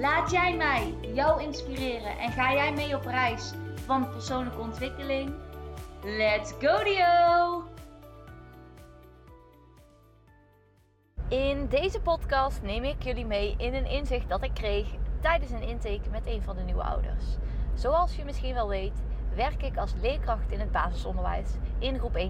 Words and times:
Laat 0.00 0.30
jij 0.30 0.56
mij 0.56 0.94
jou 1.14 1.42
inspireren 1.42 2.18
en 2.18 2.32
ga 2.32 2.52
jij 2.52 2.72
mee 2.72 2.96
op 2.96 3.04
reis 3.04 3.52
van 3.74 4.10
persoonlijke 4.10 4.60
ontwikkeling? 4.60 5.34
Let's 6.02 6.52
go 6.60 6.84
Dio! 6.84 7.62
In 11.28 11.68
deze 11.68 12.00
podcast 12.00 12.62
neem 12.62 12.84
ik 12.84 13.02
jullie 13.02 13.26
mee 13.26 13.54
in 13.58 13.74
een 13.74 13.86
inzicht 13.86 14.28
dat 14.28 14.42
ik 14.42 14.54
kreeg 14.54 14.86
tijdens 15.20 15.50
een 15.50 15.68
intake 15.68 16.10
met 16.10 16.26
een 16.26 16.42
van 16.42 16.56
de 16.56 16.62
nieuwe 16.62 16.82
ouders. 16.82 17.24
Zoals 17.74 18.16
je 18.16 18.24
misschien 18.24 18.54
wel 18.54 18.68
weet, 18.68 19.02
werk 19.34 19.62
ik 19.62 19.76
als 19.76 19.94
leerkracht 20.00 20.50
in 20.50 20.60
het 20.60 20.72
basisonderwijs 20.72 21.48
in 21.78 21.98
groep 21.98 22.16
1-2. 22.16 22.20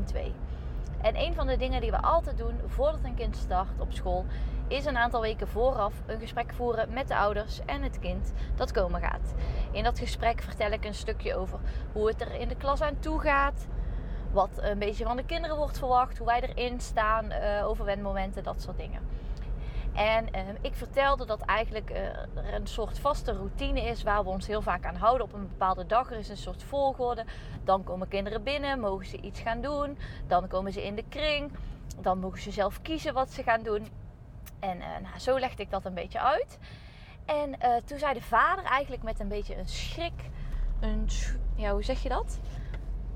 En 1.03 1.17
een 1.17 1.35
van 1.35 1.47
de 1.47 1.57
dingen 1.57 1.81
die 1.81 1.91
we 1.91 2.03
altijd 2.03 2.39
doen 2.39 2.61
voordat 2.67 3.05
een 3.05 3.15
kind 3.15 3.37
start 3.37 3.81
op 3.81 3.93
school, 3.93 4.25
is 4.69 4.85
een 4.85 4.97
aantal 4.97 5.21
weken 5.21 5.49
vooraf 5.49 5.95
een 6.07 6.19
gesprek 6.19 6.53
voeren 6.53 6.93
met 6.93 7.09
de 7.09 7.17
ouders 7.17 7.61
en 7.67 7.83
het 7.83 7.99
kind 7.99 8.33
dat 8.55 8.73
komen 8.73 9.01
gaat. 9.01 9.35
In 9.71 9.85
dat 9.85 9.99
gesprek 9.99 10.43
vertel 10.43 10.71
ik 10.71 10.85
een 10.85 10.95
stukje 10.95 11.37
over 11.37 11.59
hoe 11.93 12.09
het 12.09 12.21
er 12.21 12.35
in 12.35 12.49
de 12.49 12.57
klas 12.57 12.81
aan 12.81 12.99
toe 12.99 13.21
gaat. 13.21 13.67
Wat 14.33 14.51
een 14.57 14.79
beetje 14.79 15.05
van 15.05 15.17
de 15.17 15.25
kinderen 15.25 15.57
wordt 15.57 15.79
verwacht, 15.79 16.19
hoe 16.19 16.27
wij 16.27 16.41
erin 16.41 16.81
staan, 16.81 17.33
uh, 17.33 17.67
overwendmomenten, 17.69 18.43
dat 18.43 18.63
soort 18.63 18.79
dingen. 18.79 19.01
En 19.93 20.27
uh, 20.35 20.41
ik 20.61 20.75
vertelde 20.75 21.27
dat 21.27 21.41
eigenlijk 21.41 21.91
uh, 21.91 21.97
er 22.35 22.55
een 22.55 22.67
soort 22.67 22.99
vaste 22.99 23.33
routine 23.33 23.81
is 23.81 24.03
waar 24.03 24.25
we 24.25 24.31
ons 24.31 24.47
heel 24.47 24.63
vaak 24.63 24.85
aan 24.85 24.97
houden 24.97 25.27
op 25.27 25.33
een 25.33 25.49
bepaalde 25.49 25.87
dag. 25.87 26.11
Er 26.11 26.19
is 26.19 26.29
een 26.29 26.37
soort 26.37 26.63
volgorde. 26.63 27.25
Dan 27.65 27.85
komen 27.85 28.09
kinderen 28.09 28.43
binnen, 28.43 28.81
mogen 28.81 29.07
ze 29.07 29.21
iets 29.21 29.41
gaan 29.41 29.61
doen. 29.61 29.99
Dan 30.27 30.49
komen 30.49 30.73
ze 30.73 30.85
in 30.85 30.95
de 30.95 31.05
kring. 31.09 31.53
Dan 32.01 32.19
mogen 32.19 32.41
ze 32.41 32.51
zelf 32.51 32.83
kiezen 32.83 33.15
wat 33.15 33.31
ze 33.31 33.43
gaan 33.43 33.63
doen. 33.63 33.89
En 34.59 34.77
uh, 34.77 34.87
nou, 35.03 35.19
zo 35.19 35.39
legde 35.39 35.63
ik 35.63 35.71
dat 35.71 35.85
een 35.85 35.95
beetje 35.95 36.21
uit. 36.21 36.59
En 37.25 37.59
toen 37.85 37.99
zei 37.99 38.15
de 38.15 38.23
vader 38.23 38.65
eigenlijk 38.65 39.03
met 39.03 39.21
een 39.21 39.29
beetje 39.29 39.57
een 39.57 39.69
schrik, 39.69 40.31
een, 40.81 41.09
ja, 41.55 41.73
hoe 41.73 41.85
zeg 41.85 42.03
je 42.03 42.09
dat? 42.09 42.39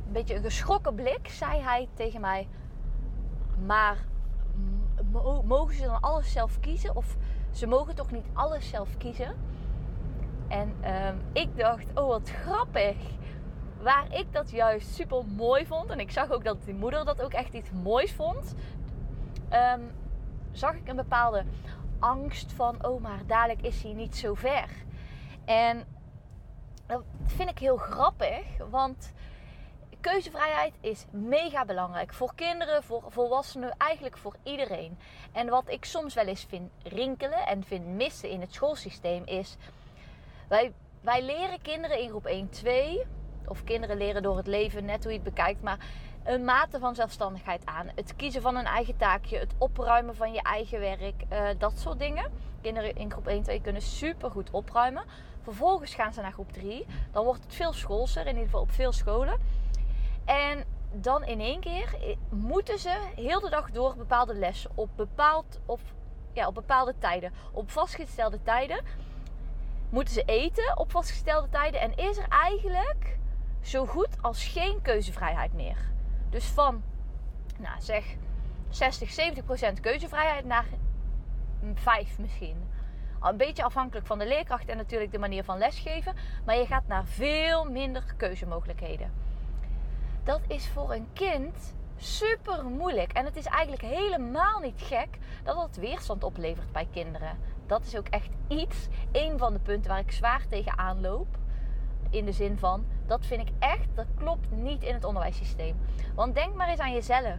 Een 0.06 0.12
beetje 0.12 0.34
een 0.34 0.42
geschrokken 0.42 0.95
blik, 0.95 1.28
zei 1.28 1.61
hij 1.61 1.89
tegen 1.95 2.20
mij: 2.20 2.48
Maar 3.67 3.97
mogen 5.45 5.75
ze 5.75 5.84
dan 5.84 6.01
alles 6.01 6.33
zelf 6.33 6.61
kiezen? 6.61 6.97
Of 6.97 7.17
ze 7.51 7.67
mogen 7.67 7.95
toch 7.95 8.11
niet 8.11 8.27
alles 8.33 8.69
zelf 8.69 8.97
kiezen? 8.97 9.36
En 10.48 10.75
um, 10.84 11.20
ik 11.33 11.56
dacht, 11.56 11.86
oh 11.95 12.06
wat 12.06 12.31
grappig. 12.31 12.97
Waar 13.83 14.06
ik 14.14 14.33
dat 14.33 14.51
juist 14.51 14.95
super 14.95 15.25
mooi 15.25 15.67
vond. 15.67 15.91
En 15.91 16.01
ik 16.01 16.11
zag 16.11 16.31
ook 16.31 16.45
dat 16.45 16.64
die 16.64 16.75
moeder 16.75 17.05
dat 17.05 17.23
ook 17.23 17.33
echt 17.33 17.53
iets 17.53 17.70
moois 17.83 18.12
vond. 18.12 18.55
Um, 19.53 19.91
zag 20.53 20.75
ik 20.75 20.89
een 20.89 20.97
bepaalde 20.97 21.45
angst 21.98 22.53
van, 22.53 22.87
oh 22.87 23.03
maar 23.03 23.27
dadelijk 23.27 23.62
is 23.62 23.83
hij 23.83 23.93
niet 23.93 24.17
zo 24.17 24.34
ver. 24.34 24.69
En 25.45 25.84
dat 26.87 27.03
vind 27.25 27.51
ik 27.51 27.59
heel 27.59 27.77
grappig. 27.77 28.45
Want 28.70 29.12
keuzevrijheid 30.01 30.75
is 30.81 31.05
mega 31.11 31.65
belangrijk. 31.65 32.13
Voor 32.13 32.35
kinderen, 32.35 32.83
voor 32.83 33.02
volwassenen, 33.08 33.74
eigenlijk 33.79 34.17
voor 34.17 34.35
iedereen. 34.42 34.98
En 35.33 35.48
wat 35.48 35.69
ik 35.69 35.85
soms 35.85 36.14
wel 36.14 36.27
eens 36.27 36.45
vind 36.45 36.70
rinkelen 36.83 37.47
en 37.47 37.64
vind 37.64 37.86
missen 37.86 38.29
in 38.29 38.41
het 38.41 38.55
schoolsysteem 38.55 39.23
is... 39.24 39.57
Wij, 40.48 40.73
wij 41.01 41.23
leren 41.23 41.63
kinderen 41.63 41.98
in 42.01 42.08
groep 42.08 42.27
1, 42.27 42.48
2... 42.48 43.07
Of 43.47 43.64
kinderen 43.64 43.97
leren 43.97 44.23
door 44.23 44.36
het 44.36 44.47
leven, 44.47 44.85
net 44.85 45.03
hoe 45.03 45.13
je 45.13 45.19
het 45.19 45.35
bekijkt. 45.35 45.63
Maar 45.63 45.79
een 46.25 46.45
mate 46.45 46.79
van 46.79 46.95
zelfstandigheid 46.95 47.67
aan. 47.67 47.86
Het 47.95 48.17
kiezen 48.17 48.42
van 48.42 48.57
een 48.57 48.64
eigen 48.64 48.97
taakje. 48.97 49.39
Het 49.39 49.55
opruimen 49.58 50.17
van 50.17 50.33
je 50.33 50.42
eigen 50.42 50.81
werk. 50.81 51.25
Uh, 51.33 51.48
dat 51.58 51.79
soort 51.79 51.98
dingen. 51.98 52.33
Kinderen 52.61 52.97
in 52.97 53.11
groep 53.11 53.27
1, 53.27 53.42
2 53.42 53.61
kunnen 53.61 53.83
super 53.83 54.30
goed 54.30 54.51
opruimen. 54.51 55.05
Vervolgens 55.42 55.95
gaan 55.95 56.13
ze 56.13 56.20
naar 56.20 56.33
groep 56.33 56.53
3. 56.53 56.86
Dan 57.13 57.25
wordt 57.25 57.42
het 57.42 57.55
veel 57.55 57.73
schoolser. 57.73 58.23
In 58.23 58.29
ieder 58.29 58.45
geval 58.45 58.61
op 58.61 58.73
veel 58.73 58.92
scholen. 58.92 59.39
En 60.25 60.64
dan 60.92 61.25
in 61.25 61.41
één 61.41 61.61
keer 61.61 61.95
eh, 61.95 62.17
moeten 62.29 62.79
ze 62.79 62.98
heel 63.17 63.41
de 63.41 63.51
dag 63.51 63.70
door 63.70 63.97
bepaalde 63.97 64.35
lessen 64.35 64.70
op, 64.75 64.89
bepaald, 64.97 65.61
of, 65.67 65.80
ja, 66.33 66.47
op 66.47 66.55
bepaalde 66.55 66.95
tijden, 66.98 67.33
op 67.53 67.70
vastgestelde 67.70 68.42
tijden. 68.42 68.85
Moeten 69.91 70.14
ze 70.14 70.23
eten 70.25 70.79
op 70.79 70.91
vastgestelde 70.91 71.48
tijden 71.48 71.80
en 71.80 71.97
is 71.97 72.17
er 72.17 72.29
eigenlijk 72.29 73.19
zo 73.61 73.86
goed 73.86 74.09
als 74.20 74.45
geen 74.45 74.83
keuzevrijheid 74.83 75.53
meer. 75.53 75.91
Dus 76.30 76.45
van, 76.45 76.83
nou 77.58 77.80
zeg, 77.80 78.05
60, 78.68 79.11
70 79.11 79.45
procent 79.45 79.80
keuzevrijheid 79.80 80.45
naar 80.45 80.67
5 81.74 82.18
misschien. 82.18 82.68
Een 83.20 83.36
beetje 83.36 83.63
afhankelijk 83.63 84.07
van 84.07 84.18
de 84.18 84.27
leerkracht 84.27 84.68
en 84.68 84.77
natuurlijk 84.77 85.13
de 85.13 85.18
manier 85.18 85.45
van 85.45 85.58
lesgeven. 85.58 86.14
Maar 86.45 86.57
je 86.57 86.67
gaat 86.67 86.86
naar 86.86 87.05
veel 87.05 87.64
minder 87.64 88.14
keuzemogelijkheden 88.17 89.29
dat 90.24 90.41
is 90.46 90.68
voor 90.68 90.92
een 90.92 91.08
kind 91.13 91.74
super 91.96 92.64
moeilijk. 92.64 93.12
En 93.12 93.24
het 93.24 93.36
is 93.36 93.47
eigenlijk 93.47 93.83
helemaal 93.83 94.61
niet 94.61 94.83
gek 94.83 95.18
dat 95.42 95.57
dat 95.57 95.77
weerstand 95.77 96.24
oplevert 96.24 96.73
bij 96.73 96.89
kinderen. 96.92 97.39
Dat 97.67 97.86
is 97.86 97.97
ook 97.97 98.08
echt 98.08 98.30
iets, 98.48 98.89
een 99.12 99.39
van 99.39 99.52
de 99.52 99.58
punten 99.58 99.91
waar 99.91 100.01
ik 100.01 100.12
zwaar 100.12 100.47
tegen 100.48 100.79
aanloop. 100.79 101.27
In 102.11 102.25
de 102.25 102.33
zin 102.33 102.59
van, 102.59 102.85
dat 103.07 103.27
vind 103.27 103.48
ik 103.48 103.55
echt, 103.59 103.89
dat 103.95 104.07
klopt 104.15 104.51
niet 104.51 104.83
in 104.83 104.95
het 104.95 105.05
onderwijssysteem. 105.05 105.77
Want 106.15 106.35
denk 106.35 106.55
maar 106.55 106.69
eens 106.69 106.81
aan 106.81 106.93
jezelf. 106.93 107.39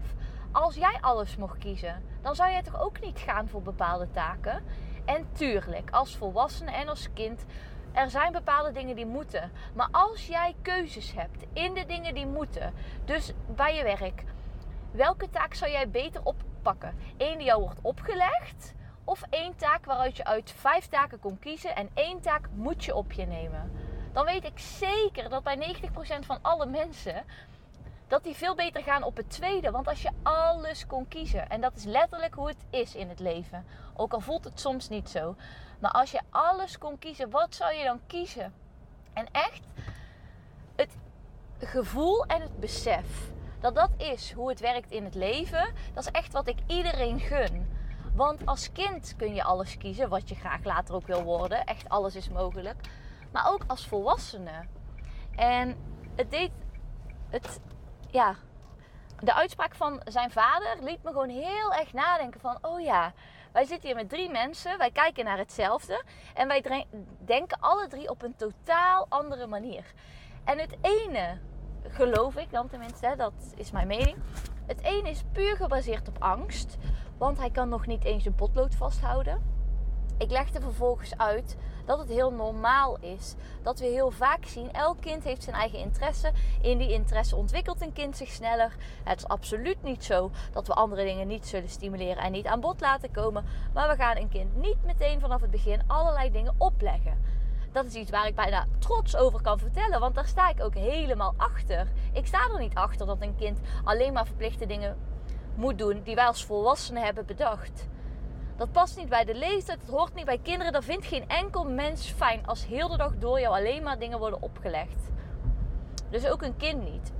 Als 0.52 0.76
jij 0.76 0.98
alles 1.02 1.38
mocht 1.38 1.58
kiezen, 1.58 2.04
dan 2.22 2.36
zou 2.36 2.52
jij 2.52 2.62
toch 2.62 2.82
ook 2.82 3.02
niet 3.02 3.20
gaan 3.20 3.48
voor 3.48 3.62
bepaalde 3.62 4.12
taken? 4.12 4.64
En 5.06 5.28
tuurlijk, 5.32 5.92
als 5.92 6.16
volwassene 6.16 6.72
en 6.72 6.88
als 6.88 7.14
kind 7.14 7.46
er 7.92 8.10
zijn 8.10 8.32
bepaalde 8.32 8.72
dingen 8.72 8.96
die 8.96 9.06
moeten. 9.06 9.52
Maar 9.74 9.88
als 9.92 10.28
jij 10.28 10.56
keuzes 10.62 11.14
hebt 11.14 11.46
in 11.54 11.74
de 11.74 11.86
dingen 11.86 12.14
die 12.14 12.26
moeten, 12.26 12.74
dus 13.06 13.34
bij 13.56 13.76
je 13.76 13.84
werk, 13.84 14.24
welke 14.92 15.30
taak 15.30 15.54
zou 15.54 15.72
jij 15.72 15.90
beter 15.90 16.22
oppakken? 16.24 16.96
Eén 17.18 17.38
die 17.38 17.46
jou 17.46 17.62
wordt 17.62 17.80
opgelegd, 17.82 18.74
of 19.04 19.24
één 19.30 19.56
taak 19.56 19.86
waaruit 19.86 20.18
je 20.18 20.26
uit 20.26 20.52
vijf 20.52 20.88
taken 20.88 21.20
kon 21.20 21.40
kiezen 21.40 21.76
en 21.76 21.90
één 21.94 22.22
taak 22.22 22.50
moet 22.54 22.84
je 22.84 22.96
op 22.96 23.12
je 23.12 23.26
nemen? 23.26 23.72
Dan 24.14 24.26
weet 24.26 24.46
ik 24.46 24.60
zeker 24.60 25.30
dat 25.30 25.44
bij 25.44 25.76
90% 25.76 26.26
van 26.26 26.40
alle 26.42 26.66
mensen 26.66 27.24
dat 28.08 28.24
die 28.24 28.36
veel 28.36 28.56
beter 28.56 28.84
gaan 28.84 29.04
op 29.04 29.18
het 29.18 29.30
tweede. 29.30 29.72
Want 29.72 29.88
als 29.88 30.02
je 30.02 30.10
alles 30.24 30.88
kon 30.88 31.08
kiezen, 31.08 31.50
en 31.50 31.62
dat 31.62 31.76
is 31.76 31.84
letterlijk 31.84 32.34
hoe 32.34 32.48
het 32.48 32.64
is 32.70 32.96
in 32.96 33.10
het 33.10 33.20
leven, 33.20 33.66
ook 33.96 34.14
al 34.14 34.20
voelt 34.20 34.44
het 34.44 34.60
soms 34.60 34.90
niet 34.90 35.10
zo, 35.10 35.36
maar 35.80 35.92
als 35.92 36.12
je 36.12 36.22
alles 36.30 36.78
kon 36.78 37.00
kiezen, 37.00 37.30
wat 37.30 37.56
zou 37.56 37.74
je 37.74 37.84
dan 37.84 38.00
kiezen? 38.08 38.54
En 39.14 39.26
echt 39.32 39.64
het 40.76 40.98
gevoel 41.60 42.26
en 42.26 42.42
het 42.42 42.60
besef 42.60 43.30
dat 43.60 43.76
dat 43.76 43.90
is 43.98 44.32
hoe 44.32 44.50
het 44.50 44.60
werkt 44.60 44.92
in 44.92 45.04
het 45.04 45.16
leven, 45.16 45.74
dat 45.94 46.04
is 46.04 46.12
echt 46.12 46.34
wat 46.34 46.48
ik 46.48 46.58
iedereen 46.68 47.20
gun. 47.20 47.80
Want 48.14 48.46
als 48.46 48.72
kind 48.72 49.16
kun 49.18 49.36
je 49.36 49.44
alles 49.44 49.78
kiezen 49.78 50.10
wat 50.10 50.30
je 50.30 50.36
graag 50.36 50.64
later 50.64 50.96
ook 50.96 51.08
wil 51.08 51.24
worden. 51.24 51.66
Echt 51.66 51.90
alles 51.90 52.16
is 52.16 52.30
mogelijk. 52.30 52.78
Maar 53.32 53.50
ook 53.50 53.64
als 53.68 53.88
volwassene. 53.88 54.66
En 55.36 55.78
het 56.16 56.32
deed. 56.32 56.52
Het 57.30 57.60
ja, 58.10 58.36
de 59.20 59.34
uitspraak 59.34 59.76
van 59.76 60.02
zijn 60.06 60.32
vader 60.32 60.78
liet 60.82 61.04
me 61.04 61.12
gewoon 61.12 61.30
heel 61.30 61.74
erg 61.74 61.94
nadenken 61.94 62.40
van, 62.40 62.58
oh 62.62 62.82
ja, 62.82 63.14
wij 63.52 63.66
zitten 63.66 63.88
hier 63.88 63.98
met 63.98 64.10
drie 64.10 64.30
mensen, 64.30 64.78
wij 64.78 64.92
kijken 64.92 65.26
naar 65.26 65.38
hetzelfde 65.38 66.04
en 66.34 66.48
wij 66.48 66.86
denken 67.26 67.60
alle 67.60 67.88
drie 67.88 68.10
op 68.10 68.22
een 68.22 68.36
totaal 68.36 69.06
andere 69.10 69.48
manier. 69.48 69.94
En 70.44 70.60
het 70.60 70.78
ene, 70.82 71.38
geloof 71.88 72.36
ik 72.36 72.52
dan 72.52 72.70
tenminste, 72.70 73.14
dat 73.18 73.34
is 73.56 73.72
mijn 73.72 73.88
mening, 73.88 74.18
het 74.68 74.82
ene 74.82 75.10
is 75.10 75.24
puur 75.32 75.56
gebaseerd 75.56 76.08
op 76.08 76.24
angst, 76.24 76.78
want 77.18 77.38
hij 77.38 77.50
kan 77.50 77.70
nog 77.70 77.86
niet 77.86 78.04
eens 78.04 78.26
een 78.26 78.36
potlood 78.36 78.76
vasthouden. 78.76 79.60
Ik 80.22 80.32
legde 80.32 80.62
vervolgens 80.62 81.18
uit 81.18 81.58
dat 81.86 82.00
het 82.00 82.10
heel 82.10 82.32
normaal 82.32 82.98
is. 83.00 83.36
Dat 83.62 83.80
we 83.80 83.86
heel 83.86 84.12
vaak 84.12 84.46
zien, 84.46 84.74
elk 84.74 85.02
kind 85.02 85.24
heeft 85.24 85.44
zijn 85.44 85.56
eigen 85.56 85.80
interesse. 85.80 86.32
In 86.62 86.78
die 86.78 86.92
interesse 86.92 87.36
ontwikkelt 87.36 87.82
een 87.82 87.94
kind 87.94 88.18
zich 88.18 88.30
sneller. 88.30 88.76
Het 89.04 89.18
is 89.18 89.28
absoluut 89.28 89.84
niet 89.84 90.04
zo 90.04 90.32
dat 90.52 90.68
we 90.68 90.74
andere 90.74 91.04
dingen 91.04 91.28
niet 91.28 91.48
zullen 91.48 91.70
stimuleren 91.70 92.24
en 92.24 92.32
niet 92.32 92.46
aan 92.46 92.60
bod 92.60 92.82
laten 92.82 93.12
komen. 93.12 93.46
Maar 93.74 93.90
we 93.90 93.96
gaan 93.96 94.18
een 94.18 94.30
kind 94.30 94.56
niet 94.56 94.84
meteen 94.86 95.20
vanaf 95.20 95.42
het 95.42 95.52
begin 95.52 95.82
allerlei 95.88 96.32
dingen 96.32 96.56
opleggen. 96.58 97.40
dat 97.72 97.86
is 97.86 97.94
iets 97.94 98.12
waar 98.12 98.28
ik 98.28 98.36
bijna 98.36 98.66
trots 98.80 99.16
over 99.16 99.42
kan 99.42 99.60
vertellen. 99.60 100.00
Want 100.00 100.16
daar 100.16 100.28
sta 100.28 100.50
ik 100.50 100.64
ook 100.64 100.76
helemaal 100.76 101.34
achter. 101.38 101.88
Ik 102.14 102.28
sta 102.28 102.50
er 102.54 102.60
niet 102.60 102.76
achter 102.76 103.06
dat 103.06 103.22
een 103.22 103.36
kind 103.36 103.60
alleen 103.84 104.14
maar 104.14 104.26
verplichte 104.26 104.66
dingen 104.66 104.98
moet 105.56 105.78
doen 105.78 106.02
die 106.04 106.16
wij 106.16 106.26
als 106.26 106.46
volwassenen 106.46 107.04
hebben 107.04 107.26
bedacht. 107.26 107.88
Dat 108.62 108.72
past 108.72 108.98
niet 108.98 109.10
bij 109.10 109.26
de 109.26 109.36
leeftijd, 109.36 109.82
het 109.82 109.90
hoort 109.90 110.14
niet 110.14 110.26
bij 110.26 110.38
kinderen. 110.38 110.74
Dat 110.74 110.84
vindt 110.84 111.06
geen 111.06 111.30
enkel 111.30 111.70
mens 111.70 112.10
fijn 112.10 112.46
als 112.46 112.66
heel 112.66 112.88
de 112.88 112.98
dag 112.98 113.18
door 113.18 113.40
jou 113.40 113.56
alleen 113.56 113.84
maar 113.84 114.00
dingen 114.00 114.20
worden 114.20 114.42
opgelegd. 114.42 115.10
Dus 116.10 116.28
ook 116.28 116.42
een 116.42 116.58
kind 116.58 116.84
niet. 116.84 117.12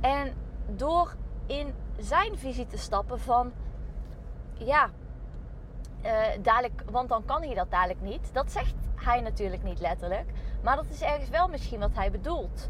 En 0.00 0.34
door 0.66 1.16
in 1.46 1.74
zijn 1.98 2.38
visie 2.38 2.66
te 2.66 2.76
stappen 2.76 3.20
van 3.20 3.52
ja, 4.54 4.90
uh, 6.04 6.12
dadelijk, 6.42 6.82
want 6.90 7.08
dan 7.08 7.24
kan 7.24 7.42
hij 7.42 7.54
dat 7.54 7.70
dadelijk 7.70 8.00
niet. 8.00 8.30
Dat 8.32 8.52
zegt 8.52 8.74
hij 8.94 9.20
natuurlijk 9.20 9.62
niet 9.62 9.80
letterlijk, 9.80 10.30
maar 10.62 10.76
dat 10.76 10.86
is 10.88 11.02
ergens 11.02 11.28
wel 11.28 11.48
misschien 11.48 11.80
wat 11.80 11.94
hij 11.94 12.10
bedoelt. 12.10 12.68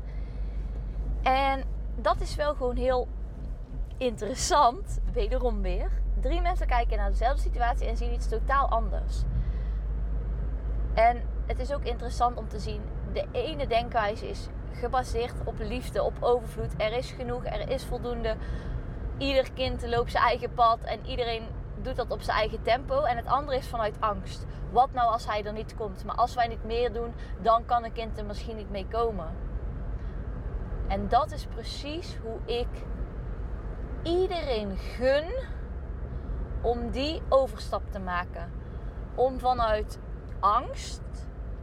En 1.22 1.64
dat 1.96 2.20
is 2.20 2.34
wel 2.34 2.54
gewoon 2.54 2.76
heel 2.76 3.08
interessant, 3.96 5.00
wederom 5.12 5.62
weer. 5.62 5.90
Drie 6.20 6.40
mensen 6.40 6.66
kijken 6.66 6.96
naar 6.96 7.10
dezelfde 7.10 7.42
situatie 7.42 7.86
en 7.86 7.96
zien 7.96 8.12
iets 8.12 8.28
totaal 8.28 8.68
anders. 8.68 9.22
En 10.94 11.22
het 11.46 11.58
is 11.58 11.72
ook 11.72 11.84
interessant 11.84 12.36
om 12.36 12.48
te 12.48 12.58
zien, 12.58 12.82
de 13.12 13.26
ene 13.32 13.66
denkwijze 13.66 14.28
is 14.28 14.48
gebaseerd 14.72 15.34
op 15.44 15.54
liefde, 15.58 16.02
op 16.02 16.16
overvloed. 16.20 16.74
Er 16.76 16.92
is 16.92 17.10
genoeg, 17.10 17.44
er 17.44 17.68
is 17.68 17.84
voldoende. 17.84 18.36
Ieder 19.18 19.52
kind 19.52 19.86
loopt 19.86 20.10
zijn 20.10 20.24
eigen 20.24 20.54
pad 20.54 20.84
en 20.84 21.06
iedereen 21.06 21.42
doet 21.82 21.96
dat 21.96 22.10
op 22.10 22.22
zijn 22.22 22.36
eigen 22.36 22.62
tempo. 22.62 23.02
En 23.02 23.16
het 23.16 23.26
andere 23.26 23.56
is 23.56 23.68
vanuit 23.68 24.00
angst. 24.00 24.46
Wat 24.70 24.92
nou 24.92 25.12
als 25.12 25.26
hij 25.26 25.44
er 25.44 25.52
niet 25.52 25.74
komt? 25.76 26.04
Maar 26.04 26.16
als 26.16 26.34
wij 26.34 26.48
niet 26.48 26.64
meer 26.64 26.92
doen, 26.92 27.14
dan 27.42 27.64
kan 27.64 27.84
een 27.84 27.92
kind 27.92 28.18
er 28.18 28.24
misschien 28.24 28.56
niet 28.56 28.70
mee 28.70 28.86
komen. 28.86 29.28
En 30.88 31.08
dat 31.08 31.32
is 31.32 31.46
precies 31.46 32.16
hoe 32.22 32.56
ik 32.56 32.68
iedereen 34.02 34.76
gun 34.76 35.24
om 36.60 36.90
die 36.90 37.22
overstap 37.28 37.82
te 37.90 37.98
maken. 37.98 38.52
Om 39.14 39.38
vanuit 39.38 39.98
angst 40.40 41.00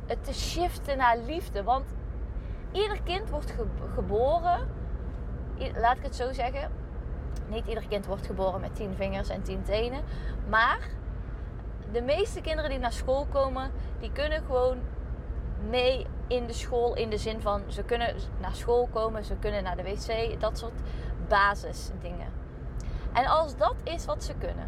het 0.06 0.24
te 0.24 0.34
shiften 0.34 0.98
naar 0.98 1.18
liefde. 1.18 1.64
Want 1.64 1.86
ieder 2.72 3.02
kind 3.04 3.30
wordt 3.30 3.54
geboren, 3.94 4.68
laat 5.76 5.98
ik 5.98 6.04
het 6.04 6.16
zo 6.16 6.34
zeggen. 6.34 6.72
Niet 7.48 7.68
ieder 7.68 7.88
kind 7.88 8.06
wordt 8.06 8.26
geboren 8.26 8.62
met 8.62 8.76
tien 8.76 8.96
vingers 8.96 9.30
en 9.30 9.42
tien 9.42 9.64
tenen. 9.64 10.02
Maar 10.50 10.80
de 11.92 12.02
meeste 12.02 12.42
kinderen 12.42 12.70
die 12.70 12.80
naar 12.80 12.92
school 12.94 13.26
komen, 13.26 13.72
die 14.00 14.12
kunnen 14.12 14.44
gewoon 14.46 14.78
mee 15.70 16.06
in 16.28 16.48
de 16.48 16.54
school. 16.54 16.96
In 16.96 17.10
de 17.10 17.18
zin 17.18 17.42
van 17.42 17.62
ze 17.68 17.84
kunnen 17.84 18.16
naar 18.40 18.56
school 18.56 18.88
komen, 18.92 19.26
ze 19.26 19.36
kunnen 19.36 19.64
naar 19.64 19.76
de 19.76 19.84
wc, 19.84 20.40
dat 20.40 20.58
soort 20.58 20.80
basisdingen. 21.28 22.32
En 23.14 23.26
als 23.26 23.58
dat 23.58 23.76
is 23.84 24.06
wat 24.06 24.24
ze 24.24 24.34
kunnen, 24.34 24.68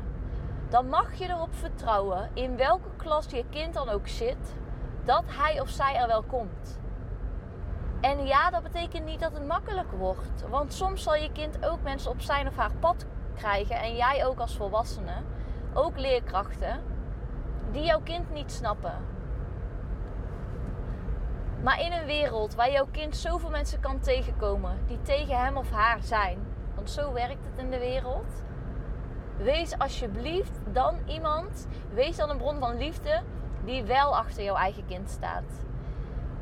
dan 0.70 0.90
mag 0.90 1.14
je 1.14 1.30
erop 1.30 1.56
vertrouwen, 1.56 2.30
in 2.34 2.58
welke 2.58 2.90
klas 2.98 3.26
je 3.30 3.46
kind 3.50 3.74
dan 3.74 3.90
ook 3.90 4.08
zit, 4.08 4.56
dat 5.04 5.24
hij 5.28 5.62
of 5.62 5.70
zij 5.70 5.96
er 5.96 6.08
wel 6.08 6.24
komt. 6.24 6.80
En 8.02 8.26
ja, 8.26 8.50
dat 8.50 8.64
betekent 8.64 9.06
niet 9.06 9.20
dat 9.20 9.34
het 9.34 9.48
makkelijk 9.48 9.92
wordt. 9.92 10.48
Want 10.50 10.74
soms 10.74 11.04
zal 11.04 11.16
je 11.16 11.32
kind 11.32 11.66
ook 11.66 11.82
mensen 11.82 12.12
op 12.12 12.22
zijn 12.22 12.48
of 12.48 12.56
haar 12.56 12.72
pad 12.80 13.06
krijgen. 13.36 13.76
En 13.76 13.96
jij 13.96 14.26
ook 14.26 14.40
als 14.40 14.56
volwassene. 14.56 15.14
Ook 15.74 15.98
leerkrachten. 15.98 16.82
Die 17.72 17.84
jouw 17.84 18.02
kind 18.04 18.32
niet 18.32 18.52
snappen. 18.52 18.94
Maar 21.64 21.82
in 21.82 21.92
een 21.92 22.06
wereld 22.06 22.56
waar 22.56 22.72
jouw 22.72 22.88
kind 22.92 23.16
zoveel 23.16 23.50
mensen 23.50 23.80
kan 23.80 24.00
tegenkomen. 24.00 24.80
Die 24.88 25.02
tegen 25.02 25.40
hem 25.40 25.58
of 25.58 25.72
haar 25.72 26.04
zijn. 26.04 26.40
Want 26.76 26.90
zo 26.90 27.14
werkt 27.14 27.46
het 27.46 27.58
in 27.58 27.70
de 27.70 27.80
wereld. 27.80 28.44
Wees 29.40 29.78
alsjeblieft 29.78 30.60
dan 30.74 30.98
iemand. 31.08 31.68
Wees 31.94 32.16
dan 32.16 32.30
een 32.30 32.38
bron 32.38 32.60
van 32.60 32.78
liefde. 32.78 33.22
Die 33.66 33.84
wel 33.84 34.18
achter 34.18 34.44
jouw 34.44 34.56
eigen 34.56 34.86
kind 34.86 35.10
staat. 35.10 35.44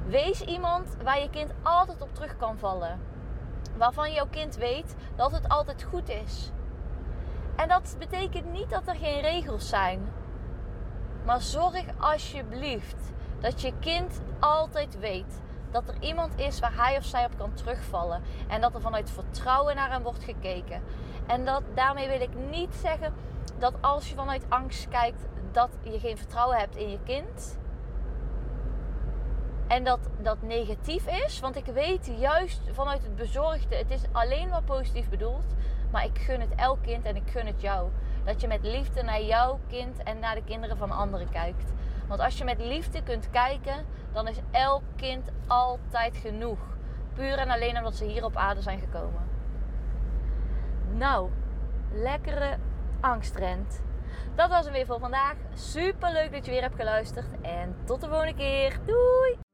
Wees 0.06 0.42
iemand 0.42 0.98
waar 1.04 1.20
je 1.20 1.30
kind 1.30 1.52
altijd 1.64 2.02
op 2.02 2.14
terug 2.14 2.38
kan 2.38 2.58
vallen. 2.58 3.00
Waarvan 3.78 4.14
jouw 4.14 4.28
kind 4.30 4.56
weet 4.56 4.96
dat 5.16 5.32
het 5.32 5.50
altijd 5.50 5.84
goed 5.84 6.10
is. 6.10 6.52
En 7.56 7.68
dat 7.68 7.96
betekent 8.00 8.52
niet 8.52 8.70
dat 8.70 8.88
er 8.88 8.96
geen 8.96 9.22
regels 9.22 9.70
zijn. 9.70 10.10
Maar 11.26 11.42
zorg 11.42 11.86
alsjeblieft 11.98 13.12
dat 13.40 13.62
je 13.62 13.74
kind 13.80 14.22
altijd 14.40 15.00
weet 15.00 15.42
dat 15.72 15.88
er 15.88 15.96
iemand 16.00 16.40
is 16.40 16.60
waar 16.60 16.76
hij 16.76 16.98
of 16.98 17.04
zij 17.04 17.26
op 17.26 17.38
kan 17.38 17.54
terugvallen. 17.54 18.22
En 18.48 18.62
dat 18.62 18.76
er 18.76 18.82
vanuit 18.82 19.12
vertrouwen 19.12 19.76
naar 19.76 19.92
hem 19.92 20.04
wordt 20.04 20.24
gekeken. 20.24 20.82
En 21.28 21.46
dat, 21.46 21.64
daarmee 21.74 22.08
wil 22.08 22.22
ik 22.22 22.36
niet 22.50 22.76
zeggen 22.76 23.14
dat 23.60 23.74
als 23.82 24.10
je 24.10 24.16
vanuit 24.16 24.46
angst 24.50 24.88
kijkt, 24.88 25.26
dat 25.52 25.70
je 25.84 26.00
geen 26.00 26.18
vertrouwen 26.18 26.58
hebt 26.58 26.76
in 26.76 26.90
je 26.90 27.00
kind. 27.04 27.58
En 29.68 29.84
dat 29.84 30.00
dat 30.22 30.42
negatief 30.42 31.08
is. 31.26 31.40
Want 31.40 31.56
ik 31.56 31.66
weet 31.66 32.12
juist 32.20 32.62
vanuit 32.72 33.04
het 33.04 33.16
bezorgde, 33.16 33.76
het 33.76 33.92
is 33.92 34.02
alleen 34.12 34.50
maar 34.50 34.64
positief 34.64 35.10
bedoeld. 35.10 35.56
Maar 35.92 36.06
ik 36.06 36.18
gun 36.18 36.40
het 36.40 36.56
elk 36.56 36.84
kind 36.84 37.06
en 37.06 37.16
ik 37.16 37.30
gun 37.30 37.46
het 37.46 37.62
jou. 37.62 37.90
Dat 38.24 38.42
je 38.42 38.48
met 38.48 38.64
liefde 38.64 39.04
naar 39.04 39.22
jouw 39.22 39.60
kind 39.68 40.04
en 40.04 40.20
naar 40.20 40.36
de 40.36 40.44
kinderen 40.44 40.78
van 40.78 40.92
anderen 40.92 41.30
kijkt. 41.30 41.74
Want 42.08 42.20
als 42.20 42.38
je 42.38 42.44
met 42.44 42.60
liefde 42.60 43.04
kunt 43.04 43.30
kijken, 43.30 43.86
dan 44.12 44.28
is 44.28 44.40
elk 44.52 44.84
kind 44.96 45.32
altijd 45.48 46.18
genoeg. 46.18 46.60
Puur 47.14 47.38
en 47.38 47.50
alleen 47.50 47.78
omdat 47.78 47.96
ze 47.96 48.06
hier 48.06 48.24
op 48.24 48.36
aarde 48.36 48.62
zijn 48.62 48.80
gekomen. 48.80 49.28
Nou, 50.92 51.30
lekkere 51.92 52.58
angstrend. 53.00 53.82
Dat 54.36 54.50
was 54.50 54.64
hem 54.64 54.74
weer 54.74 54.86
voor 54.86 55.00
vandaag. 55.00 55.36
Super 55.54 56.12
leuk 56.12 56.32
dat 56.32 56.46
je 56.46 56.52
weer 56.52 56.62
hebt 56.62 56.76
geluisterd. 56.76 57.42
En 57.42 57.76
tot 57.86 58.02
de 58.02 58.08
volgende 58.08 58.36
keer. 58.36 58.80
Doei! 58.86 59.47